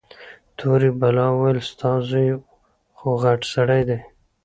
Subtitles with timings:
[0.57, 2.29] تورې بلا وويل ستا زوى
[2.97, 3.99] خوغټ سړى دى.